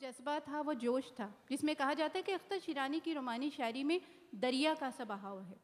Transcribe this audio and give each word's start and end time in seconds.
जज्बा 0.00 0.38
था 0.40 0.60
वो 0.60 0.74
जोश 0.76 1.10
था 1.12 1.32
जिसमें 1.50 1.74
कहा 1.76 1.94
जाता 1.94 2.18
है 2.18 2.22
कि 2.22 2.32
अख्तर 2.32 2.58
शिरानी 2.58 3.00
की 3.00 3.12
रोमानी 3.12 3.50
शायरी 3.50 3.84
में 3.84 4.00
दरिया 4.36 4.74
का 4.74 4.90
सा 4.90 5.04
बहाव 5.06 5.40
है 5.42 5.56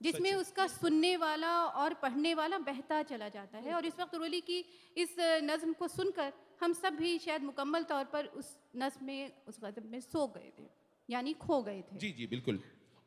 जिसमें 0.00 0.32
उसका 0.34 0.66
सुनने 0.68 1.16
वाला 1.16 1.52
और 1.82 1.94
पढ़ने 1.94 2.32
वाला 2.34 2.58
बहता 2.60 3.02
चला 3.02 3.28
जाता 3.28 3.58
है। 3.58 3.72
और 3.74 3.86
इस 3.86 3.98
वक्त 4.00 4.14
रोली 4.14 4.40
की 4.40 4.58
इस 4.96 5.14
नज़म 5.42 5.72
को 5.72 5.88
सुनकर 5.88 6.32
हम 6.60 6.72
सब 6.72 6.96
भी 6.96 7.18
शायद 7.18 7.42
मुकम्मल 7.42 7.82
तौर 7.84 8.04
पर 8.12 8.26
उस 8.36 8.56
नज़म 8.76 9.06
में 9.06 9.32
उस 9.48 9.60
गज़ब 9.64 9.86
में 9.90 10.00
सो 10.00 10.26
गए 10.36 10.52
थे 10.58 10.68
यानी 11.08 11.32
खो 11.36 11.62
गए 11.62 11.80
थे। 11.82 11.98
जी 11.98 12.10
जी 12.12 12.26
बिल्कुल। 12.26 12.60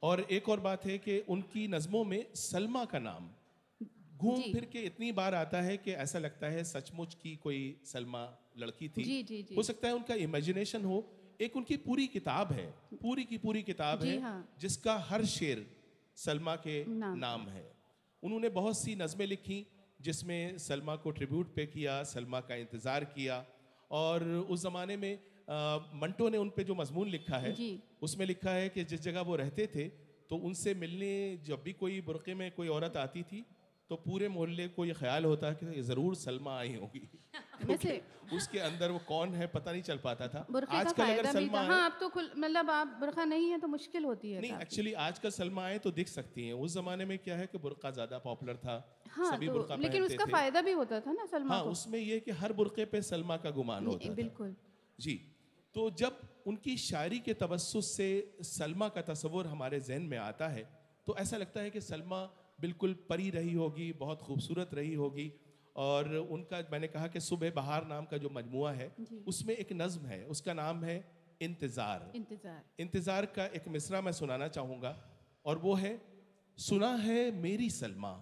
और 0.04 0.22
एक 0.32 0.50
और 0.50 0.60
बात 0.60 0.86
है 0.86 0.98
कि 0.98 1.20
उनकी 1.30 1.68
नज़मों 1.68 2.04
में 2.06 2.26
सलमा 2.36 2.84
का 2.86 3.00
नाम 3.00 3.30
घूम 4.18 4.42
फिर 4.44 4.66
के 4.66 4.80
इतनी 4.86 5.12
बार 5.12 5.36
आता 5.36 5.62
है 5.62 5.78
कि 5.78 5.92
ऐसा 6.04 6.20
लगता 6.20 6.48
है 6.48 6.64
सचमुच 6.64 7.14
की 7.14 7.36
कोई 7.36 7.60
सलमा 7.86 8.24
लड़की 8.56 8.88
थी 8.90 9.04
जी, 9.04 9.22
जी, 9.24 9.42
जी। 9.44 9.56
हो 9.56 9.64
सकता 9.64 9.88
है 9.88 9.94
उनका 9.96 10.16
इमेजिनेशन 10.28 10.86
हो 10.86 10.98
एक 11.42 11.56
उनकी 11.58 11.76
पूरी 11.78 12.06
किताब 12.08 12.52
है 12.52 12.66
पूरी 13.02 13.24
की 13.24 13.38
पूरी 13.38 13.62
किताब 13.64 14.04
है 14.04 14.20
हाँ। 14.22 14.38
जिसका 14.62 14.98
हर 15.10 15.26
शेर 15.34 15.66
सलमा 16.18 16.56
के 16.68 16.84
नाम। 16.88 17.18
नाम 17.18 17.48
है 17.50 17.66
उन्होंने 18.24 18.50
बहुत 18.58 18.78
सी 18.78 18.96
नज़में 18.96 19.26
लिखी 19.28 19.66
जिसमें 20.00 20.58
सलमा 20.58 20.96
को 21.06 21.12
ट्रिब्यूट 21.12 21.54
पे 21.56 21.66
किया 21.66 22.02
सलमा 22.12 22.40
का 22.50 22.56
इंतज़ार 22.56 23.04
किया 23.16 23.46
और 23.92 24.24
उस 24.50 24.62
ज़माने 24.64 24.98
में 24.98 25.14
अ, 25.16 25.56
मंटो 25.96 26.30
ने 26.30 26.38
उन 26.38 26.50
पे 26.56 26.64
जो 26.64 26.76
मजमून 26.76 27.10
लिखा 27.10 27.38
है 27.38 27.54
उसमें 28.04 28.26
लिखा 28.26 28.52
है 28.52 28.68
कि 28.70 28.84
जिस 28.84 29.02
जगह 29.02 29.22
वो 29.30 29.36
रहते 29.36 29.68
थे 29.76 29.88
तो 30.30 30.36
उनसे 30.50 30.74
मिलने 30.76 31.12
जब 31.46 31.62
भी 31.64 31.74
कोई 31.74 32.02
बुरके 32.02 32.34
में 32.42 32.50
कोई 32.52 32.68
औरत 32.68 32.98
आती 32.98 33.24
थी 33.32 33.44
तो 33.90 33.96
पूरे 33.98 34.28
मोहल्ले 34.30 34.68
को 34.70 34.86
ये 34.86 34.94
ख्याल 34.94 35.26
होता 35.26 35.52
कि 35.60 35.82
ज़रूर 35.84 36.16
सलमा 36.16 36.58
आई 36.58 36.76
होगी। 36.76 37.02
वैसे 37.70 38.02
उसके 38.34 38.60
अंदर 38.60 38.92
वो 38.92 39.00
कौन 39.08 39.34
है 39.36 39.48
पता 39.48 39.72
नहीं 39.72 39.82
चल 39.82 39.98
पाता 40.04 40.28
था। 40.28 40.46
आजकल 40.72 41.04
अगर 41.04 41.32
सलमा 41.32 41.62
हाँ 41.68 41.86
अब 41.86 41.98
तो 42.00 42.10
खुल 42.10 42.30
मतलब 42.38 42.70
आप 42.70 42.88
बुरखा 43.00 43.26
नहीं 43.26 43.50
है 43.50 43.58
तो 43.60 43.68
मुश्किल 43.68 44.06
होती 44.06 44.32
है 44.32 44.42
नहीं 44.42 44.54
एक्चुअली 44.62 44.94
आजकल 45.06 45.30
सलमा 45.32 45.64
आए 45.66 45.78
तो 45.80 45.92
दिख 45.92 46.08
सकती 46.08 46.48
हैं। 46.48 46.54
उस 46.56 46.74
जमाने 46.74 47.06
में 47.06 47.18
क्या 47.20 47.38
है 47.38 47.48
कि 47.48 47.58
बुरका 47.58 47.92
ज़्यादा 47.92 48.18
पॉपुलर 48.20 48.58
था। 48.66 48.76
हाँ 49.10 49.32
सभी 49.32 49.48
तो 49.48 49.54
बुरका 49.54 49.76
लेकिन 49.78 50.04
उसका 50.04 50.26
थे। 50.26 50.32
फ़ायदा 50.32 50.62
भी 50.62 50.72
होता 50.72 51.00
था 51.00 51.12
ना 51.14 51.26
सलमा 51.26 51.56
हाँ 51.56 51.64
उसमें 51.66 52.00
ये 52.00 52.20
कि 52.20 52.32
हर 52.42 52.54
बुरके 52.54 52.86
पे 52.86 53.02
सलमा 53.02 53.38
का 53.38 53.52
गुमान 53.52 53.88
होता 53.88 54.14
बिल्कुल। 54.16 54.56
जी 55.00 55.16
तो 55.76 55.90
जब 55.98 56.22
उनकी 56.48 56.78
शायरी 56.80 57.20
के 57.20 57.34
तवस्सुस 57.36 57.92
से 57.98 58.10
सलमा 58.48 58.88
का 58.90 59.02
तस्वुर 59.10 59.48
हमारे 59.48 59.80
जहन 59.82 60.02
में 60.04 60.18
आता 60.20 60.48
है 60.50 60.64
तो 61.08 61.16
ऐसा 61.18 61.38
लगता 61.38 61.62
है 61.62 61.70
कि 61.70 61.82
सलमा 61.82 62.22
बिल्कुल 62.60 62.94
परी 63.10 63.30
रही 63.30 63.54
होगी 63.54 63.92
बहुत 64.00 64.22
खूबसूरत 64.22 64.74
रही 64.74 64.94
होगी। 64.96 65.32
और 65.76 66.16
उनका 66.16 66.58
मैंने 66.72 66.88
कहा 66.88 67.08
कि 67.08 67.20
सुबह 67.22 67.52
बहार 67.56 67.86
नाम 67.88 68.06
का 68.06 68.18
जो 68.18 68.30
मजमुआ 68.32 68.72
है 68.74 68.88
उसमें 69.28 69.56
एक 69.56 69.72
नज्म 69.74 70.06
है 70.06 70.24
उसका 70.28 70.54
नाम 70.54 70.84
है 70.84 70.96
इंतज़ार। 71.42 72.12
इंतज़ार। 72.16 72.64
इंतज़ार 72.80 73.26
का 73.28 73.46
एक 73.56 73.68
मिसरा 73.68 74.02
मैं 74.02 74.12
सुनाना 74.14 74.48
चाहूँगा 74.50 74.92
और 75.46 75.58
वो 75.58 75.74
है 75.76 75.94
सुना 76.58 76.90
है 76.98 77.20
मेरी 77.38 77.70
सलमा 77.72 78.14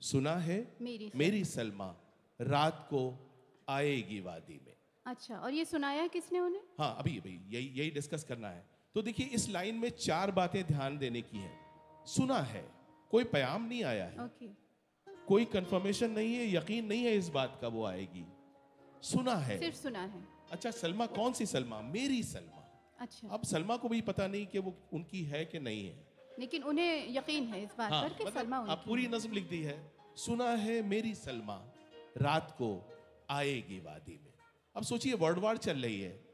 सुना 0.00 0.34
है 0.38 0.56
मेरी 0.82 1.10
मेरी 1.14 1.44
सलमा 1.46 1.94
रात 2.40 2.86
को 2.90 3.02
आएगी 3.68 4.20
वादी 4.20 4.60
में। 4.66 4.74
अच्छा 5.06 5.36
और 5.36 5.52
ये 5.52 5.64
सुनाया 5.64 6.06
किसने 6.08 6.40
उन्हें? 6.40 6.62
हाँ 6.78 6.96
अभी 6.98 7.16
अभी 7.18 7.38
यही 7.48 7.68
यही 7.76 7.90
डिस्कस 7.92 8.24
करना 8.24 8.48
है। 8.48 8.64
तो 8.94 9.02
देखिए 9.02 9.26
इस 9.34 9.48
लाइन 9.50 9.74
में 9.76 9.88
चार 9.90 10.30
बातें 10.32 10.62
ध्यान 10.66 10.98
देने 10.98 11.22
की 11.22 11.38
है। 11.38 11.52
सुना 12.06 12.40
है 12.44 12.64
कोई 13.10 13.24
प्याम 13.24 13.68
नहीं 13.68 13.84
आया 13.84 14.04
है। 14.04 14.24
ओके 14.24 14.48
कोई 15.26 15.44
कंफर्मेशन 15.44 16.10
नहीं 16.10 16.34
है 16.34 16.54
यकीन 16.56 16.86
नहीं 16.86 17.04
है 17.04 17.14
इस 17.14 17.28
बात 17.28 17.58
का 17.62 17.68
वो 17.68 17.86
आएगी। 17.86 18.26
सुना 19.02 19.34
है। 19.36 19.58
सिर्फ़ 19.58 19.76
सुना 19.76 20.00
है। 20.00 20.28
अच्छा 20.52 20.70
सलमा 20.70 21.06
कौन 21.06 21.32
सी 21.32 21.46
सलमा? 21.46 21.80
मेरी 21.80 22.22
सलमा। 22.22 22.62
अच्छा। 23.00 23.28
अब 23.28 23.42
सलमा 23.44 23.76
को 23.76 23.88
भी 23.88 24.00
पता 24.00 24.26
नहीं 24.26 24.46
कि 24.46 24.58
वो 24.58 24.74
उनकी 24.92 25.22
है 25.22 25.44
कि 25.44 25.58
नहीं 25.58 25.86
है। 25.88 26.06
लेकिन 26.38 26.62
उन्हें 26.62 27.16
यकीन 27.16 27.44
है 27.44 27.62
इस 27.62 27.70
बात 27.78 27.92
हाँ 27.92 28.02
पर 28.02 28.14
कि 28.14 28.24
मतलब 28.24 28.42
सलमा 28.42 28.56
आप 28.56 28.82
पूरी 28.86 29.06
नज्म 29.06 29.32
लिख 29.32 29.48
दी 29.48 29.62
है। 29.62 29.92
सुना 30.16 30.50
है 30.50 30.82
मेरी 30.82 31.14
सलमा 31.14 31.62
रात 32.16 32.50
को 32.50 32.92
आएगी 33.30 33.78
वादी 33.78 34.20
में। 34.24 34.32
अब 34.76 34.82
सोचिए 34.82 35.14
वर्ड 35.14 35.38
वार 35.38 35.56
चल 35.56 35.78
रही 35.78 36.00
है। 36.00 36.24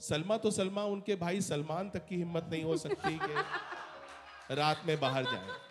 सलमा 0.00 0.36
तो 0.36 0.50
सलमा 0.50 0.84
उनके 0.84 1.16
भाई 1.16 1.40
सलमान 1.40 1.90
तक 1.90 2.06
की 2.06 2.16
हिम्मत 2.16 2.48
नहीं 2.50 2.64
हो 2.64 2.76
सकती 2.76 3.18
कि 3.18 3.34
रात 4.54 4.82
में 4.86 5.00
बाहर 5.00 5.24
जाए। 5.24 5.65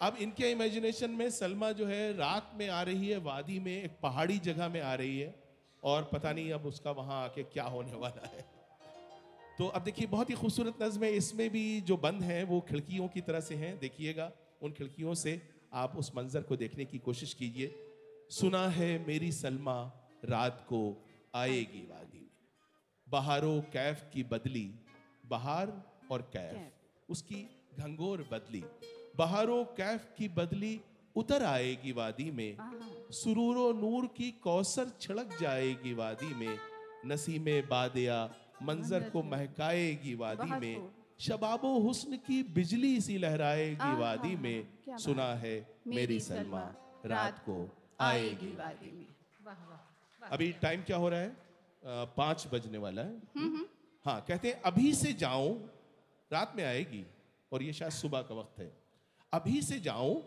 अब 0.00 0.16
इनके 0.20 0.50
इमेजिनेशन 0.50 1.10
में 1.10 1.28
सलमा 1.30 1.70
जो 1.72 1.86
है 1.86 2.12
रात 2.16 2.52
में 2.58 2.68
आ 2.68 2.82
रही 2.82 3.08
है 3.08 3.16
वादी 3.18 3.58
में 3.58 3.72
एक 3.72 3.98
पहाड़ी 4.02 4.38
जगह 4.38 4.68
में 4.68 4.80
आ 4.80 4.94
रही 4.94 5.18
है 5.18 5.34
और 5.82 6.08
पता 6.12 6.32
नहीं 6.32 6.52
अब 6.52 6.66
उसका 6.66 6.90
वहाँ 6.90 7.22
आके 7.24 7.42
क्या 7.42 7.64
होने 7.64 7.94
वाला 7.94 8.28
है। 8.28 8.44
तो 9.58 9.66
अब 9.66 9.82
देखिए 9.82 10.06
बहुत 10.06 10.30
ही 10.30 10.34
खूबसूरत 10.34 10.82
नज़म 10.82 11.04
है 11.04 11.10
इसमें 11.12 11.48
भी 11.50 11.80
जो 11.80 11.96
बंद 11.96 12.22
हैं 12.22 12.42
वो 12.44 12.60
खिड़कियों 12.60 13.08
की 13.08 13.20
तरह 13.20 13.40
से 13.40 13.54
हैं 13.54 13.78
देखिएगा 13.78 14.30
उन 14.62 14.72
खिड़कियों 14.72 15.14
से 15.14 15.40
आप 15.72 15.96
उस 15.96 16.10
मंजर 16.16 16.42
को 16.42 16.56
देखने 16.56 16.84
की 16.84 16.98
कोशिश 16.98 17.34
कीजिए। 17.34 17.74
सुना 18.30 18.66
है 18.68 18.88
मेरी 19.06 19.30
सलमा 19.32 19.80
रात 20.24 20.64
को 20.68 20.80
आएगी 21.34 21.82
वादी 21.90 22.18
में। 22.18 22.30
बहारो 23.06 23.52
कैफ 23.72 24.08
की 24.14 24.22
बदली 24.22 24.68
बहार 25.26 25.72
और 26.10 26.22
कैफ 26.32 27.10
उसकी 27.10 27.42
घंगोर 27.78 28.28
बदली। 28.32 28.64
बहारो 29.20 29.64
कैफ 29.76 30.06
की 30.18 30.28
बदली 30.28 30.80
उतर 31.16 31.42
आएगी 31.44 31.92
वादी 31.92 32.30
में। 32.30 32.56
सुरूरो 33.12 33.72
नूर 33.72 34.06
की 34.06 34.30
कौसर 34.30 34.92
छिड़क 35.00 35.36
जाएगी 35.40 35.92
वादी 35.94 36.34
में। 36.34 36.58
नसीमे 37.06 37.60
बादिया 37.62 38.18
मंजर 38.62 39.08
को 39.10 39.22
महकाएगी 39.22 40.14
वादी 40.14 40.50
में। 40.60 40.88
शबाबो 41.20 41.78
हुस्न 41.78 42.16
की 42.16 42.42
बिजली 42.42 43.00
सी 43.00 43.18
लहराएगी 43.18 43.92
वादी 43.96 44.34
में। 44.36 44.98
सुना 44.98 45.28
है 45.34 45.54
मेरी 45.86 46.20
सलमा। 46.20 46.64
रात 47.06 47.38
को 47.38 47.58
आएगी 48.00 48.52
वादी 48.56 48.90
में। 48.92 49.06
अभी 50.30 50.52
टाइम 50.52 50.82
क्या 50.82 50.96
हो 50.96 51.08
रहा 51.08 51.20
है? 51.20 51.36
पाँच 52.16 52.48
बजने 52.52 52.78
वाला 52.78 53.02
है। 53.02 53.14
हाँ 54.06 54.20
कहते 54.28 54.48
हैं 54.48 54.60
अभी 54.62 54.92
से 54.94 55.12
जाऊँ 55.12 55.54
रात 56.30 56.52
में 56.56 56.64
आएगी। 56.64 57.06
और 57.52 57.62
ये 57.62 57.72
शायद 57.72 57.92
सुबह 57.92 58.22
का 58.22 58.34
वक्त 58.34 58.58
है। 58.58 58.79
अभी 59.32 59.60
से 59.62 59.78
जाऊँ 59.80 60.22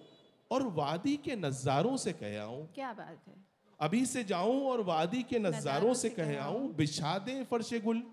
और 0.51 0.63
वादी 0.67 1.15
के 1.17 1.35
नज़ारों 1.35 1.95
से 1.97 2.11
कह 2.13 2.41
आऊँ। 2.41 2.67
क्या 2.75 2.91
बात 2.93 3.27
है। 3.27 3.35
अभी 3.79 4.05
से 4.05 4.23
जाऊँ 4.23 4.61
और 4.67 4.81
वादी 4.81 5.23
के 5.23 5.39
नज़ारों 5.39 5.93
से 5.93 6.09
कह 6.09 6.41
आऊँ। 6.41 6.73
बिछा 6.75 7.17
दें 7.19 7.43
फर्श 7.43 7.73
गुल। 7.83 8.03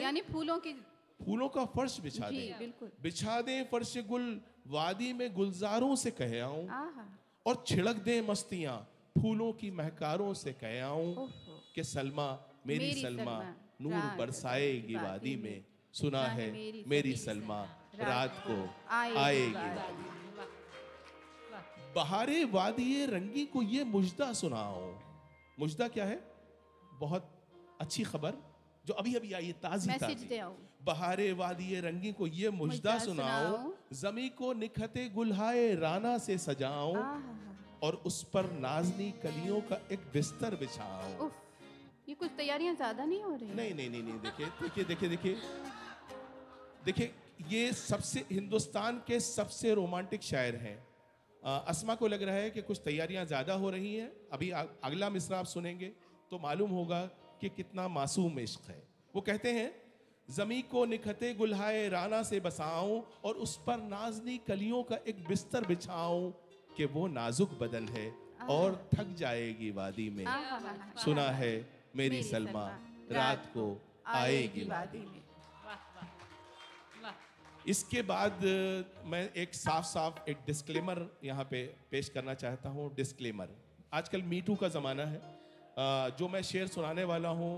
यानी 0.00 0.20
फूलों 0.22 0.58
की 0.58 0.72
फूलों 1.20 1.48
का 1.48 1.64
फर्श 1.64 1.98
बिछा 2.00 2.30
दें 2.30 2.58
बिल्कुल। 2.58 2.90
बिछा 3.02 3.40
दें 3.40 3.64
फर्श 3.64 3.94
गुल 4.08 4.40
वादी 4.66 5.12
में 5.12 5.32
गुलजारों 5.34 5.94
से 5.96 6.10
कह 6.10 6.42
आऊँ। 6.44 6.66
और 7.46 7.64
छिड़क 7.66 7.96
दें 7.96 8.28
मस्तियाँ 8.28 8.76
फूलों 9.16 9.52
की 9.52 9.70
महकारों 9.70 10.32
से 10.34 10.52
कह 10.52 10.84
आऊँ 10.84 11.14
ओहो। 11.14 11.62
कि 11.74 11.84
सलमा 11.84 12.28
मेरी, 12.66 12.86
मेरी 12.86 13.02
सलमा 13.02 13.24
सलमा, 13.24 13.54
नूर 13.80 14.16
बरसाएगी 14.18 14.94
वादी 14.94 15.06
वादी 15.06 15.36
में, 15.36 15.42
में। 15.42 15.64
सुना 15.96 16.22
है 16.28 16.46
मेरी 16.86 17.14
सलमा, 17.16 17.60
रात 18.00 18.42
को 18.46 18.56
आएगी 18.94 19.52
बहारे 21.94 22.44
वादी 22.52 23.04
रंगी 23.06 23.44
को 23.52 23.62
ये 23.64 23.84
मुजदा 23.86 24.32
सुनाओ 24.34 24.82
मुजदा 25.58 25.88
क्या 25.88 26.04
है? 26.04 26.18
बहुत 27.00 27.30
अच्छी 27.80 28.02
खबर 28.04 28.34
जो 28.84 28.94
अभी 28.94 29.14
अभी 29.14 29.32
आई 29.32 29.46
है 29.46 29.52
ताजी 29.62 29.92
ताजी 29.98 30.40
बहारे 30.84 31.32
वादी 31.32 31.80
रंगी 31.80 32.12
को 32.12 32.26
ये 32.28 32.50
मुजदा 32.52 32.98
सुनाओ। 32.98 33.72
जमी 33.94 34.28
को 34.38 34.52
निखते 34.54 35.08
गुलहाए 35.10 35.74
राना 35.76 36.16
से 36.18 36.36
सजाओ 36.38 36.92
और 37.82 37.94
उस 38.06 38.22
पर 38.34 38.50
नाजनी 38.60 39.10
कलियों 39.22 39.60
का 39.70 39.78
एक 39.92 40.00
बिस्तर 40.12 40.56
बिछाओ। 40.56 41.30
ये 42.08 42.14
कुछ 42.14 42.30
तैयारियाँ 42.36 42.74
ज़्यादा 42.74 43.04
नहीं 43.04 43.22
हो 43.22 43.34
रही? 43.34 43.54
नहीं 43.54 43.74
नहीं 43.74 43.90
नहीं 43.90 44.02
नहीं 44.02 44.18
देखिए 44.20 44.46
देखिए 44.60 44.84
देखिए 44.84 45.08
देखिए। 45.08 45.34
देखिए 46.86 47.12
ये 47.50 47.72
सबसे 47.72 48.24
हिंदुस्तान 48.30 49.02
के 49.06 49.18
सबसे 49.20 49.74
रोमांटिक 49.74 50.22
शायर 50.22 50.56
हैं। 50.56 50.78
अस्मा 51.42 51.94
को 51.94 52.06
लग 52.08 52.22
रहा 52.22 52.34
है 52.36 52.50
कि 52.50 52.62
कुछ 52.62 52.80
तैयारियाँ 52.84 53.24
ज़्यादा 53.24 53.54
हो 53.54 53.70
रही 53.70 53.94
हैं। 53.94 54.10
अभी 54.32 54.50
आ, 54.50 54.62
अगला 54.84 55.08
मिसरा 55.10 55.38
आप 55.38 55.46
सुनेंगे 55.46 55.92
तो 56.30 56.38
मालूम 56.38 56.70
होगा 56.70 57.00
कि 57.40 57.48
कितना 57.48 57.88
मासूम 57.88 58.38
इश्क 58.40 58.70
है। 58.70 58.82
वो 59.14 59.20
कहते 59.22 59.52
हैं 59.52 59.70
जमी 60.28 60.60
को 60.70 60.84
निखते 60.84 61.32
गुल्हाए 61.34 61.88
राना 61.88 62.22
से 62.22 62.40
बसाऊं 62.40 63.00
और 63.24 63.34
उस 63.44 63.56
पर 63.66 63.82
नाजनी 63.84 64.38
कलियों 64.48 64.82
का 64.82 64.98
एक 65.08 65.24
बिस्तर 65.28 65.66
बिछाऊं 65.66 66.30
कि 66.70 66.84
वो 66.94 67.06
नाजुक 67.10 67.58
बदन 67.60 67.88
है 67.88 68.08
और 68.50 68.80
थक 68.94 69.14
जाएगी 69.18 69.70
वादी 69.72 70.08
में। 70.10 70.24
सुना 71.04 71.28
है 71.32 71.54
मेरी 71.96 72.22
सलमा 72.22 72.66
रात 73.12 73.46
को 73.54 73.70
आएगी 74.06 74.64
वादी 74.64 74.98
में। 74.98 75.22
इसके 77.68 78.02
बाद 78.02 78.44
मैं 79.06 79.22
एक 79.34 79.54
साफ़ 79.54 79.84
साफ़ 79.86 80.30
एक 80.30 80.38
डिस्क्लेमर 80.46 80.98
यहाँ 81.24 81.44
पे 81.50 81.62
पेश 81.90 82.08
करना 82.08 82.34
चाहता 82.34 82.68
हूँ 82.68 82.94
डिस्क्लेमर 82.96 83.48
आजकल 83.92 84.22
मीटू 84.24 84.54
का 84.54 84.68
ज़माना 84.68 85.04
है। 85.04 85.20
जो 86.18 86.28
मैं 86.28 86.42
शेर 86.42 86.66
सुनाने 86.68 87.04
वाला 87.04 87.28
हूँ 87.30 87.52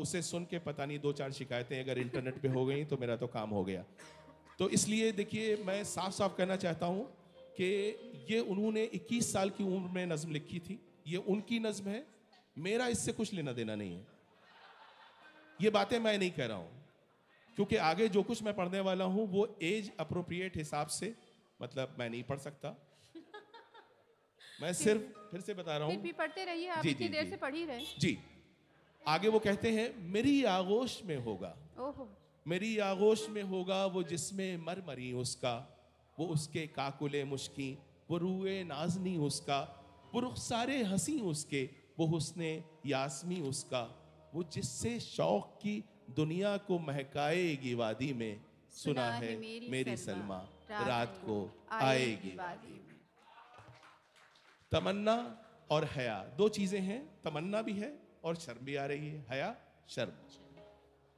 उसे 0.00 0.22
सुन 0.22 0.44
के 0.44 0.58
पता 0.60 0.86
नहीं 0.86 0.98
दो 1.00 1.12
चार 1.12 1.32
शिकायतें 1.32 1.78
अगर 1.80 1.98
इंटरनेट 1.98 2.40
पे 2.42 2.48
हो 2.48 2.64
गई 2.66 2.84
तो 2.84 2.96
मेरा 2.96 3.16
तो 3.16 3.26
काम 3.28 3.50
हो 3.50 3.64
गया। 3.64 3.84
तो 4.58 4.68
इसलिए 4.70 5.12
देखिए, 5.12 5.56
मैं 5.66 5.82
साफ़ 5.84 6.12
साफ़ 6.14 6.36
कहना 6.36 6.56
चाहता 6.56 6.86
हूँ 6.86 7.04
कि 7.58 7.68
ये 8.30 8.38
उन्होंने 8.40 8.84
21 8.94 9.32
साल 9.32 9.50
की 9.50 9.64
उम्र 9.66 9.90
में 9.90 10.06
नज्म 10.06 10.32
लिखी 10.32 10.58
थी। 10.60 10.78
ये 11.06 11.16
उनकी 11.28 11.58
नज्म 11.60 11.88
है। 11.88 12.04
मेरा 12.56 12.86
इससे 12.88 13.12
कुछ 13.12 13.32
लेना 13.34 13.52
देना 13.52 13.74
नहीं 13.74 13.94
है। 13.94 14.06
ये 15.60 15.70
बातें 15.70 15.98
मैं 16.00 16.18
नहीं 16.18 16.30
कह 16.30 16.46
रहा 16.46 16.56
हूँ। 16.56 16.75
क्योंकि 17.56 17.76
आगे 17.76 18.08
जो 18.08 18.22
कुछ 18.22 18.42
मैं 18.42 18.54
पढ़ने 18.56 18.80
वाला 18.80 19.04
हूँ 19.04 19.26
वो 19.32 19.46
एज 19.62 19.90
अप्रोप्रिएट 20.00 20.56
हिसाब 20.56 20.86
से 20.86 21.14
मतलब 21.60 21.96
मैं 21.98 22.08
नहीं 22.10 22.22
पढ़ 22.22 22.38
सकता। 22.38 22.74
मैं 24.60 24.72
सिर्फ़ 24.72 25.02
फिर 25.30 25.40
से 25.40 25.54
बता 25.54 25.76
रहा 25.76 25.88
हूँ 25.88 25.96
भी 26.02 26.12
पढ़ते 26.12 26.44
रहिए 26.44 26.68
आप 26.68 26.82
जी, 26.82 26.90
इतनी 26.90 27.08
देर 27.08 27.28
से 27.30 27.36
पढ़ 27.36 27.54
ही 27.54 27.64
रहे। 27.64 27.86
जी। 27.98 28.18
आगे 29.02 29.28
वो 29.28 29.38
कहते 29.38 29.70
हैं 29.72 29.88
मेरी 30.12 30.42
आगोश 30.44 31.00
में 31.04 31.16
होगा। 31.24 31.54
ओहो। 31.78 32.08
मेरी 32.46 32.78
आगोश 32.78 33.28
में 33.28 33.42
होगा 33.42 33.84
वो 33.86 34.02
जिसमें 34.02 34.56
मर 34.56 34.82
मरी 34.88 35.12
उसका 35.12 35.54
वो 36.18 36.26
उसके 36.26 36.66
काकुले 36.66 37.24
मुश्की 37.24 37.72
वो 38.10 38.18
रूए 38.18 38.62
नाजनी 38.64 39.16
उसका 39.18 39.60
वो 40.14 40.20
रुखसारे 40.20 40.82
हँसी 40.82 41.20
उसके 41.20 41.68
वो 41.98 42.06
हुस्ने 42.06 42.52
यासमी 42.86 43.40
उसका 43.40 43.82
वो 44.34 44.42
जिससे 44.52 44.98
शौक 45.00 45.58
की 45.62 45.82
दुनिया 46.08 46.56
को 46.56 46.78
महकाएगी 46.78 47.74
वादी 47.74 48.12
में 48.12 48.40
सुना 48.70 49.10
है 49.12 49.36
मेरी 49.70 49.96
सलमा 49.96 50.38
रात 50.70 51.20
को 51.24 51.38
आएगी 51.70 52.34
वादी 52.36 52.72
में। 52.72 52.94
तमन्ना 54.72 55.16
और 55.70 55.84
हया 55.84 56.18
दो 56.38 56.48
चीज़ें 56.48 56.80
हैं 56.80 57.00
तमन्ना 57.24 57.62
भी 57.62 57.72
है 57.72 57.92
और 58.24 58.36
शर्म 58.36 58.64
भी 58.64 58.74
आ 58.76 58.86
रही 58.86 59.08
है 59.08 59.24
हया 59.30 59.54
शर्म। 59.88 60.12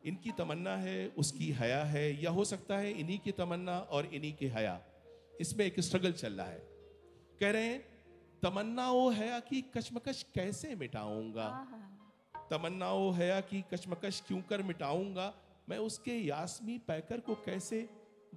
इनकी 0.03 0.33
तमन्ना 0.33 0.77
है 0.77 1.09
उसकी 1.19 1.51
हया 1.53 1.85
है 1.85 2.23
या 2.23 2.31
हो 2.31 2.45
सकता 2.45 2.79
है 2.79 2.93
इन्हीं 2.93 3.19
की 3.19 3.33
तमन्ना 3.33 3.79
और 3.79 4.07
इन्हीं 4.07 4.33
की 4.33 4.47
हया। 4.47 4.81
इसमें 5.41 5.65
एक 5.67 5.81
स्ट्रगल 5.81 6.13
चल 6.13 6.33
रहा 6.33 6.47
है। 6.47 6.63
कह 7.41 7.51
रहे 7.51 7.65
हैं 7.65 7.81
तमन्ना 8.43 8.91
वो 8.91 9.11
हया 9.11 9.41
की 9.41 9.63
कशमकश 9.77 10.23
कैसे 10.35 10.75
मिटाऊँगा? 10.75 11.49
आहा, 12.49 12.59
तमन्ना 12.59 12.93
ओ 12.93 13.11
हया 13.11 13.41
की 13.41 13.65
कशमकश 13.73 14.23
क्यों 14.27 14.41
कर 14.43 14.63
मिटाऊँगा? 14.63 15.33
मैं 15.69 15.79
उसके 15.79 16.13
यासमी 16.13 16.79
पैकर 16.79 17.21
को 17.21 17.35
कैसे 17.35 17.89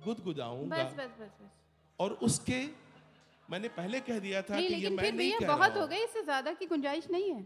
गुदगुदाऊँगा? 0.05 0.83
बस 0.83 0.93
बस 0.93 1.11
बस 1.19 1.37
बस। 1.41 1.51
और 1.99 2.11
उसके 2.21 2.65
मैंने 3.49 3.67
पहले 3.67 3.99
कह 3.99 4.19
दिया 4.19 4.41
था 4.41 4.59
कि 4.59 4.73
ये 4.73 4.89
मैं 4.89 5.03
फिर 5.03 5.13
नहीं 5.13 5.31
कह 5.39 5.47
बहुत 5.47 5.77
हो 5.77 5.87
गए 5.87 6.03
इससे 6.03 6.23
ज़्यादा 6.23 6.53
की 6.53 6.65
गुंजाइश 6.65 7.09
नहीं 7.11 7.31
है। 7.31 7.41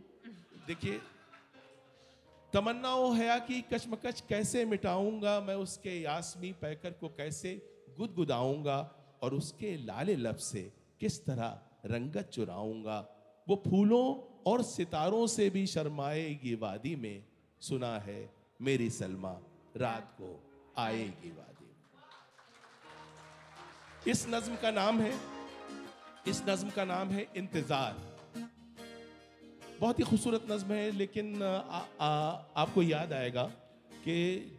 देखिए 0.68 1.00
तमन्ना 2.54 2.94
ओ 2.96 3.12
हया 3.14 3.38
की 3.40 3.62
कशमकश 3.74 4.22
कैसे 4.30 4.66
मिटाऊँगा? 4.66 5.40
मैं 5.42 5.56
उसके 5.56 6.02
यासमी 6.02 6.52
पैकर 6.62 6.92
को 6.92 7.10
कैसे 7.10 7.62
गुदगुदाऊँगा? 7.98 8.80
और 9.24 9.34
उसके 9.34 9.76
लाले 9.86 10.16
लब 10.16 10.36
से 10.36 10.72
किस 11.00 11.26
तरह 11.26 11.60
रंगत 11.86 12.30
चुराऊँगा? 12.34 12.98
वो 13.48 13.56
फूलों 13.68 14.06
और 14.46 14.62
सितारों 14.64 15.26
से 15.28 15.50
भी 15.50 15.66
शर्माएगी 15.68 16.56
वादी 16.56 16.96
में 16.96 17.24
सुना 17.62 17.98
है 18.00 18.30
मेरी 18.62 18.90
सलमा 18.90 19.32
रात 19.78 20.16
को 20.18 20.30
आएगी 20.78 21.32
वादी 21.32 21.66
में। 21.66 21.76
इस 24.08 24.26
नज्म 24.30 24.56
का 24.56 24.72
नाम 24.72 25.00
है 25.02 25.14
इस 26.28 26.42
नज्म 26.50 26.70
का 26.70 26.84
नाम 26.86 27.10
है 27.10 27.28
इंतज़ार। 27.38 27.94
बहुत 29.80 30.00
ही 30.00 30.04
खूबसूरत 30.04 30.46
नज्म 30.52 30.74
है 30.74 30.92
लेकिन 30.92 31.44
आ, 31.44 31.80
आ, 32.02 32.10
आपको 32.58 32.82
याद 32.84 33.14
आएगा 33.14 33.44
कि 34.04 34.16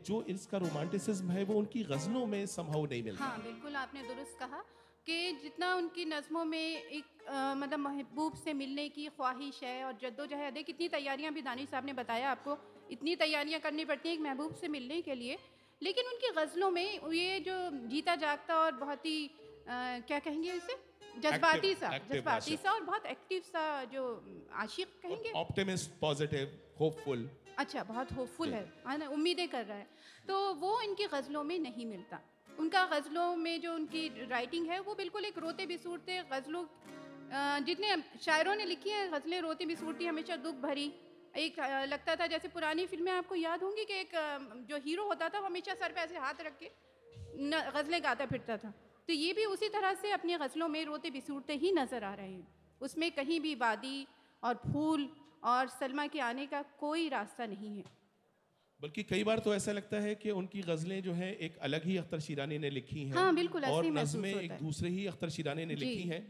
जो 0.07 0.23
इसका 0.29 0.59
रोमांटिसिज्म 0.59 1.31
है 1.31 1.45
वो 1.45 1.55
उनकी 1.55 1.83
गज़लों 1.85 2.27
में 2.27 2.47
संभव 2.47 2.85
नहीं 2.85 3.03
मिलता। 3.03 3.25
हाँ 3.25 3.43
बिल्कुल 3.43 3.77
आपने 3.77 4.03
दुरुस्त 4.03 4.39
कहा। 4.41 4.61
कि 5.07 5.33
जितना 5.43 5.75
उनकी 5.75 6.05
नज़मों 6.05 6.45
में 6.45 6.59
एक 6.59 7.05
अ, 7.29 7.55
मतलब 7.55 7.79
महबूब 7.79 8.35
से 8.35 8.53
मिलने 8.55 8.89
की 8.89 9.07
ख्वाहिश 9.07 9.63
है 9.63 9.85
और 9.85 9.93
जद्दोजहद 10.03 10.57
है 10.57 10.63
कितनी 10.63 10.89
तैयारियाँ 10.89 11.33
भी 11.33 11.43
दानिश 11.43 11.69
साहब 11.69 11.87
ने 11.87 11.93
बताया 11.93 12.31
आपको 12.31 12.57
इतनी 12.91 13.15
तैयारियाँ 13.17 13.61
करनी 13.61 13.85
पड़ती 13.85 14.09
हैं 14.09 14.17
एक 14.17 14.23
महबूब 14.23 14.55
से 14.55 14.69
मिलने 14.69 15.01
के 15.03 15.15
लिए। 15.15 15.39
लेकिन 15.83 16.07
उनकी 16.07 16.31
गज़लों 16.37 16.71
में 16.71 17.13
ये 17.13 17.41
जो 17.41 17.57
जीता 17.89 18.15
जागता 18.17 18.57
और 18.57 18.73
बहुत 18.75 19.07
ही 19.07 19.31
क्या 19.69 20.19
कहेंगे 20.19 20.53
इसे? 20.53 20.77
जज्बाती 21.19 21.75
सा 21.75 21.91
जज्बाती 22.11 22.57
सा 22.57 22.73
और 22.73 22.83
बहुत 22.83 23.07
एक्टिव 23.07 23.43
सा 23.47 23.85
जो 23.85 24.05
आशिक 24.53 24.89
कहेंगे? 25.03 25.33
ऑप्टिमिस्ट 25.33 25.91
पॉजिटिव 26.01 26.59
होपफुल 26.81 27.29
अच्छा 27.59 27.83
बहुत 27.83 28.13
होपफुल 28.13 28.55
है 28.55 28.65
है 28.89 28.97
ना? 28.99 29.09
उम्मीदें 29.09 29.49
कर 29.49 29.65
रहा 29.65 29.79
है। 29.79 29.87
तो 30.29 30.55
वो 30.55 30.81
इनकी 30.81 31.07
गज़लों 31.07 31.45
में 31.45 31.59
नहीं 31.59 31.87
मिलता। 31.87 32.21
उनका 32.59 32.85
गज़लों 32.89 33.35
में 33.37 33.61
जो 33.61 33.75
उनकी 33.75 34.09
राइटिंग 34.29 34.69
है, 34.69 34.81
वो 34.81 34.95
बिल्कुल 34.97 35.25
एक 35.25 35.39
रोते 35.39 35.67
बिसूरते 35.67 36.23
गज़लों 36.33 36.65
जितने 37.65 37.97
शायरों 38.21 38.55
ने 38.57 38.65
लिखी 38.67 38.91
हैं, 38.91 39.13
गज़लें 39.13 39.41
रोती 39.41 39.67
बिसूरती, 39.67 40.07
हमेशा 40.07 40.37
दुख 40.39 40.55
भरी। 40.63 40.93
एक 41.37 41.59
लगता 41.89 42.15
था 42.17 42.27
जैसे 42.27 42.49
पुरानी 42.49 42.87
फ़िल्में, 42.87 43.13
आपको 43.13 43.35
याद 43.35 43.63
होंगी 43.63 43.85
कि 43.85 43.95
एक 43.95 44.11
जो 44.69 44.77
हीरो 44.85 45.05
होता 45.07 45.29
था, 45.29 45.39
वो 45.39 45.47
हमेशा 45.47 45.75
सर 45.75 45.93
पे 45.93 46.01
ऐसे 46.01 46.17
हाथ 46.17 46.41
रख 46.43 46.59
के 46.59 46.71
गज़लें 47.73 48.03
गाता 48.03 48.27
फिरता 48.27 48.57
था। 48.57 48.73
तो 49.09 49.13
ये 49.13 49.33
भी 49.33 49.45
उसी 49.47 49.69
तरह 49.69 49.95
से 49.95 50.11
अपनी 50.13 50.37
गज़लों 50.37 50.69
में 50.69 50.85
रोते 50.85 51.11
बिसूरते 51.11 51.55
ही 51.57 51.73
नज़र 51.73 52.05
आ 52.05 52.15
रहे 52.15 52.33
हैं। 52.33 52.47
उसमें 52.81 53.11
कहीं 53.13 53.41
भी 53.41 53.55
वादी 53.57 54.07
और 54.43 54.55
फूल 54.65 55.09
और 55.45 55.69
सलमा 55.71 56.07
के 56.07 56.21
आने 56.23 56.47
का 56.47 56.63
कोई 56.81 57.09
रास्ता 57.09 57.47
नहीं 57.47 57.77
है। 57.77 57.85
बल्कि 58.81 59.03
कई 59.03 59.25
बार 59.25 59.39
तो 59.39 59.55
ऐसा 59.55 59.73
लगता 59.73 60.01
है 60.01 60.15
कि 60.15 60.31
उनकी 60.33 60.61
गज़लें 60.63 61.03
जो 61.03 61.13
हैं 61.13 61.33
एक 61.39 61.57
अलग 61.59 61.85
ही 61.85 61.97
अख्तर 61.97 62.21
शिरानी 62.21 62.59
ने 62.59 62.71
लिखी 62.71 63.03
हैं। 63.03 63.15
हाँ, 63.15 63.35
बिल्कुल, 63.35 63.65
और 63.67 63.87
नज़में 63.89 64.33
एक। 64.33 64.53
दूसरे 64.55 64.89
ही 64.91 65.07
अख्तर 65.07 65.31
शीरानी 65.31 65.65
ने 65.67 65.75
लिखी 65.77 66.03
हैं। 66.09 66.21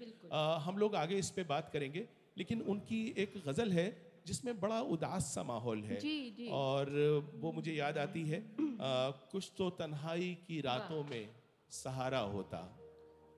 हम 0.60 0.78
लोग 0.78 0.94
आगे 0.96 1.16
इस 1.18 1.30
पे 1.30 1.42
बात 1.44 1.70
करेंगे 1.72 2.06
लेकिन 2.38 2.60
उनकी 2.68 3.00
एक 3.18 3.34
गज़ल 3.46 3.72
है 3.72 3.86
जिसमें 4.26 4.60
बड़ा 4.60 4.80
उदास 4.92 5.34
सा 5.34 5.42
माहौल 5.44 5.82
है। 5.84 5.98
जी, 6.00 6.30
जी। 6.30 6.48
और 6.52 6.90
वो 7.36 7.52
मुझे 7.52 7.72
याद 7.74 7.98
आती 7.98 8.22
है 8.28 8.38
आ, 8.38 9.10
कुछ 9.32 9.52
तो 9.58 9.70
तन्हाई 9.76 10.32
की 10.46 10.60
रातों 10.62 11.02
में 11.04 11.28
सहारा 11.70 12.18
होता 12.32 12.58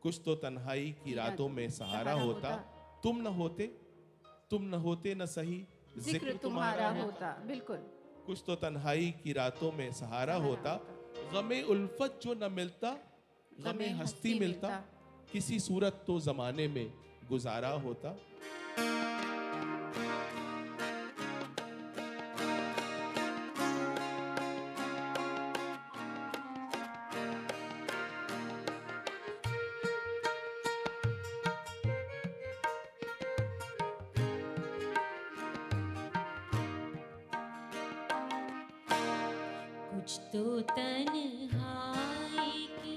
कुछ 0.03 0.21
तो 0.25 0.35
तन्हाई 0.37 0.91
की 1.05 1.15
रातों 1.15 1.49
में 1.51 1.69
सहारा 1.73 2.13
होता। 2.15 2.57
तुम 3.03 3.21
न 3.23 3.27
होते 3.37 3.67
तुम 4.51 4.63
न 4.65 4.75
होते 4.83 5.15
न 5.15 5.27
सही 5.29 5.63
ज़िक्र 6.01 6.37
तुम्हारा 6.43 6.89
होता 6.97 7.31
बिल्कुल। 7.47 7.87
कुछ 8.29 8.43
तो 8.47 8.55
तन्हाई 8.55 9.11
की 9.23 9.33
रातों 9.33 9.71
में 9.73 9.93
सहारा 9.93 10.35
होता। 10.37 10.73
गमे 11.33 11.61
उल्फत 11.65 12.19
जो 12.23 12.35
न 12.35 12.53
मिलता 12.53 12.91
गमे 13.61 13.89
हस्ती 13.91 14.39
मिलता। 14.39 14.69
किसी 15.33 15.59
सूरत 15.61 16.05
तो 16.07 16.19
जमाने 16.21 16.67
में 16.69 16.93
गुजारा 17.29 17.71
होता। 17.85 18.11
तो 40.33 40.61
तन्हाई 40.71 42.51
की 42.79 42.97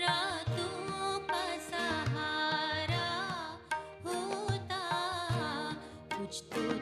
रातों 0.00 1.20
होता 4.06 4.82
कुछ 6.16 6.42
तो 6.54 6.73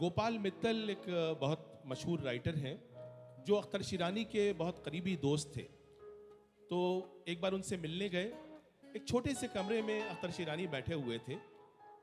गोपाल 0.00 0.38
मित्तल 0.38 0.90
एक 0.90 1.04
बहुत 1.40 1.82
मशहूर 1.86 2.20
राइटर 2.20 2.54
हैं 2.54 2.74
जो 3.44 3.54
अख्तर 3.54 3.82
शिरानी 3.82 4.24
के 4.24 4.52
बहुत 4.52 4.82
करीबी 4.84 5.16
दोस्त 5.16 5.52
थे। 5.56 5.62
तो 6.70 6.78
एक 7.28 7.40
बार 7.40 7.52
उनसे 7.52 7.76
मिलने 7.76 8.08
गए। 8.08 8.24
एक 8.96 9.04
छोटे 9.08 9.34
से 9.34 9.48
कमरे 9.48 9.82
में 9.82 10.02
अख्तर 10.02 10.30
शिरानी 10.30 10.66
बैठे 10.66 10.94
हुए 10.94 11.18
थे। 11.18 11.34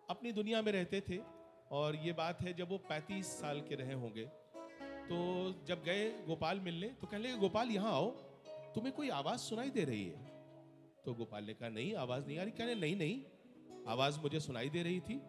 अपनी 0.09 0.31
दुनिया 0.31 0.61
में 0.61 0.71
रहते 0.71 1.01
थे 1.01 1.19
और 1.71 1.95
ये 1.95 2.13
बात 2.13 2.41
है 2.41 2.53
जब 2.53 2.69
वो 2.69 2.77
35 2.77 3.25
साल 3.25 3.61
के 3.61 3.75
रहे 3.75 3.93
होंगे। 3.93 4.25
तो 5.09 5.17
जब 5.67 5.83
गए 5.83 6.09
गोपाल 6.27 6.59
मिलने 6.59 6.87
तो 6.87 7.07
कहने 7.07 7.29
लगे 7.29 7.37
गोपाल 7.37 7.69
यहाँ 7.69 7.91
आओ। 7.91 8.11
तुम्हें 8.75 8.95
कोई 8.95 9.09
आवाज़ 9.09 9.39
सुनाई 9.39 9.69
दे 9.69 9.83
रही 9.83 10.05
है? 10.05 10.25
तो 11.05 11.13
गोपाल 11.13 11.43
ने 11.43 11.53
कहा 11.53 11.69
नहीं 11.69 11.93
आवाज़ 11.95 12.25
नहीं 12.27 12.39
आ 12.39 12.43
रही। 12.43 12.51
कहने 12.51 12.75
नहीं 12.75 12.95
नहीं 12.95 13.21
आवाज़ 13.87 14.19
मुझे 14.19 14.39
सुनाई 14.39 14.69
दे 14.69 14.83
रही 14.83 14.99
थी। 14.99 15.19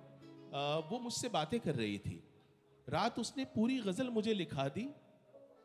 आ, 0.55 0.79
वो 0.79 0.99
मुझसे 0.99 1.29
बातें 1.29 1.61
कर 1.61 1.75
रही 1.75 1.99
थी। 1.99 2.23
रात 2.89 3.19
उसने 3.19 3.45
पूरी 3.55 3.79
गज़ल 3.81 4.09
मुझे 4.11 4.35
लिखा 4.35 4.69
दी 4.69 4.89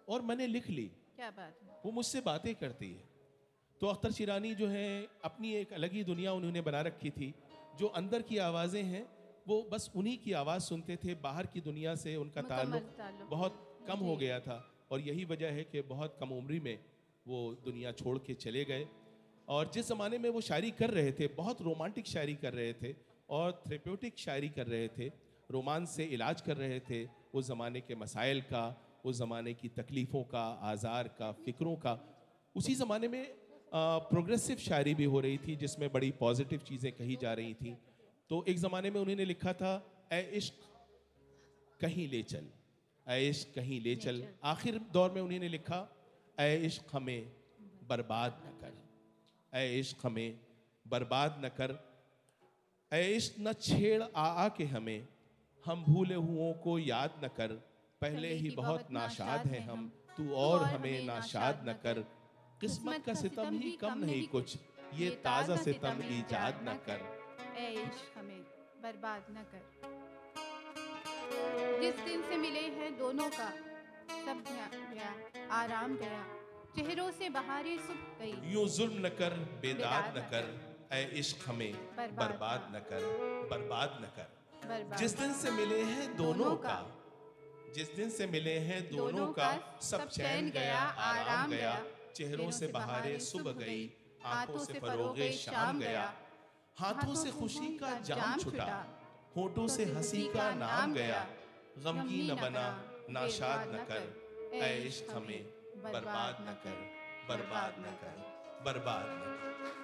और 0.10 0.22
मैंने 0.22 0.48
लिख 0.48 0.70
ली। 0.70 0.86
क्या 1.16 1.30
बात 1.32 1.58
है? 1.64 1.80
वो 1.86 1.92
मुझसे 1.92 2.22
बातें 2.22 2.54
करती 2.56 2.92
है। 2.92 3.10
तो 3.82 3.88
अख्तर 3.88 4.12
शिरानी 4.12 4.54
जो 4.56 4.68
है 4.68 5.08
अपनी 5.24 5.54
एक 5.56 5.74
अलग 5.74 5.92
ही 5.94 6.04
दुनिया 6.04 6.34
उन्होंने 6.34 6.62
बना 6.62 6.82
रखी 6.82 7.10
थी 7.10 7.34
जो 7.80 7.88
अंदर 8.00 8.22
की 8.22 8.38
आवाज़ें 8.40 8.84
हैं 8.84 9.06
वो 9.48 9.62
बस 9.72 9.90
उन्हीं 9.96 10.18
की 10.18 10.32
आवाज़ 10.34 10.64
सुनते 10.64 10.98
थे 11.04 11.16
बाहर 11.22 11.46
की 11.46 11.62
दुनिया 11.62 11.96
से 11.96 12.16
उनका 12.16 12.42
ताल्लुक 12.44 12.84
ताल्लुक। 12.98 13.30
बहुत 13.30 13.86
कम 13.88 14.00
हो 14.00 14.16
गया 14.18 14.40
था 14.40 14.58
और 14.92 15.00
यही 15.02 15.26
वजह 15.26 15.52
है 15.52 15.64
कि 15.64 15.82
बहुत 15.88 16.18
कम 16.20 16.32
उम्री 16.32 16.60
में 16.60 16.78
वो 17.26 17.40
दुनिया 17.66 17.92
छोड़ 17.94 18.18
के 18.18 18.34
चले 18.36 18.64
गए। 18.66 18.88
और 19.48 19.72
जिस 19.74 19.88
ज़माने 19.88 20.18
में 20.18 20.30
वो 20.30 20.42
शायरी 20.42 20.72
कर 20.72 20.90
रहे 20.90 21.12
थे 21.12 21.28
बहुत 21.36 21.62
रोमांटिक 21.62 22.08
शायरी 22.08 22.36
कर 22.36 22.54
रहे 22.54 22.74
थे 22.74 22.96
और 23.30 23.52
थेरेप्यूटिक 23.66 24.18
शायरी 24.18 24.50
कर 24.50 24.68
रहे 24.68 24.88
थे 24.98 25.10
रोमांस 25.52 25.96
से 25.96 26.04
इलाज 26.16 26.42
कर 26.42 26.58
रहे 26.58 26.80
थे 26.90 27.04
उस 27.34 27.48
ज़माने 27.48 27.82
के 27.82 27.96
मसाइल 27.96 28.42
का 28.50 28.64
उस 29.06 29.18
ज़माने 29.18 29.54
की 29.54 29.70
तकलीफ़ों 29.76 30.24
का 30.32 30.44
आज़ार 30.72 31.08
का 31.20 31.32
फ़िक्रों 31.46 31.76
का। 31.84 31.98
उसी 32.56 32.76
ज़माने 32.76 33.08
में 33.08 33.24
प्रोग्रेसिव 33.74 34.58
शायरी 34.60 34.94
भी 34.96 35.06
हो 35.06 35.20
रही 35.20 35.38
थी 35.38 35.56
जिसमें 35.58 35.92
बड़ी 35.92 36.12
पॉजिटिव 36.20 36.60
चीज़ें 36.68 36.92
कही 36.94 37.16
जा 37.22 37.34
रही 37.34 37.54
थी। 37.54 37.76
तो 38.30 38.44
एक 38.48 38.58
ज़माने 38.60 38.90
में 38.92 39.00
उन्होंने 39.02 39.26
लिखा 39.26 39.54
था 39.54 39.72
ए 40.14 40.22
इश्क 40.36 40.68
कहीं 41.80 42.08
ले 42.10 42.22
चल। 42.24 42.46
ए 43.08 43.30
इश्क 43.30 43.54
कहीं 43.56 43.80
ले 43.82 43.96
चल। 43.98 44.24
आखिर 44.46 44.80
दौर 44.94 45.12
में 45.12 45.22
उन्होंने 45.22 45.48
लिखा 45.50 45.80
ए 46.40 46.56
इश्क 46.66 46.94
हमें 46.94 47.32
बर्बाद 47.90 48.42
न 48.46 48.52
कर। 48.60 48.74
ए 49.54 49.80
इश्क 49.80 50.06
हमें 50.06 50.40
बर्बाद 50.86 51.42
न 51.46 51.50
कर। 51.58 51.78
ए 52.92 53.02
इश्क 53.16 53.36
न 53.40 53.54
छेड़ 53.62 54.02
आ 54.04 54.28
आ 54.44 54.48
के 54.58 54.66
हमें। 54.68 55.08
हम 55.66 55.84
भूले 55.84 56.16
हुओं 56.18 56.52
को 56.64 56.78
याद 56.80 57.20
न 57.24 57.28
कर 57.38 57.52
पहले 58.02 58.34
ही 58.36 58.50
बहुत 58.52 58.88
नाशाद 58.92 59.46
हैं 59.48 59.60
हम 59.68 59.92
तू 60.18 60.24
और 60.36 60.64
हमें 60.64 61.06
नाशाद 61.06 61.66
न 61.68 61.74
कर। 61.84 62.00
किस्मत 62.62 63.04
का 63.06 63.14
सितम 63.14 63.58
ही 63.58 63.72
कम 63.82 64.00
नहीं 64.00 64.26
कुछ 64.28 64.58
ये 64.96 65.10
ताज़ा 65.26 65.56
सितम 65.58 66.02
ईजाद 66.12 66.60
न 66.64 66.74
कर। 66.88 67.06
ए 67.58 67.68
इश्क 67.74 68.18
हमें 68.18 68.42
बर्बाद 68.84 69.26
न 69.32 69.46
कर। 69.52 69.62
जिस 71.82 72.04
दिन 72.06 72.22
से 72.24 72.38
मिले 72.38 72.66
हैं 72.72 72.92
दोनों 72.98 73.30
का 73.30 73.50
सब 74.26 74.44
गया, 74.48 75.14
आराम 75.52 75.96
गया। 75.98 76.26
चेहरों 76.76 77.10
से 77.12 77.30
बहारें 77.32 77.78
सुख 77.80 78.20
गई। 78.20 78.34
यूँ 78.54 78.68
जुल्म 78.70 79.06
न 79.06 79.10
कर 79.22 79.40
बेदाद 79.62 80.18
न 80.18 80.22
कर। 80.34 80.46
ए 80.94 81.04
इश्क 81.20 81.50
हमें 81.50 81.74
बर्बाद 81.98 82.72
न 82.76 82.80
कर 82.90 83.10
बर्बाद 83.52 83.98
न 84.02 84.14
कर। 84.18 84.41
जिस 84.98 85.18
दिन 85.20 85.34
से 85.34 85.52
मिले 85.52 85.82
हैं 85.84 86.16
दोनों 86.18 86.56
का। 86.56 86.78
जिस 87.76 87.96
दिन 87.96 88.10
से 88.10 88.28
मिले 88.28 88.58
हैं 88.60 88.82
दोनों 88.90 89.28
का 89.34 89.80
सब 89.82 90.08
चैन 90.10 90.50
गया 90.50 90.80
आराम 90.80 91.52
गया 91.52 91.74
चेहरों 92.16 92.50
से 92.52 92.68
बहारें 92.68 93.20
सुबह 93.20 93.52
गई 93.52 93.90
आँखों 94.26 94.60
से 94.66 94.74
फरोगे 94.74 95.32
शाम 95.32 95.80
गया 95.80 96.14
हाथों 96.78 97.16
से 97.16 97.32
खुशी 97.32 97.78
का 97.78 98.00
जाम 98.00 98.38
छुटा 98.40 98.86
होठों 99.38 99.68
से 99.68 99.86
हँसी 99.86 100.24
का 100.28 100.50
नाम 100.56 100.94
गया। 100.94 101.28
गमगी 101.86 102.22
न 102.32 102.36
बना 102.36 102.66
नाशाद 103.10 103.68
न 103.76 103.86
कर 103.92 104.58
ऐश 104.64 105.04
हमें 105.14 105.44
बर्बाद 105.84 106.38
न 106.42 106.54
कर 106.64 106.78
बर्बाद 107.30 107.76
न 107.80 107.92
कर। 108.02 108.16
बर्बाद 108.66 109.06
न 109.06 109.36
कर। 109.42 109.81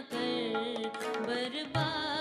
कर 0.00 0.88
बर्बाद 1.26 2.11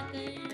कर 0.00 0.49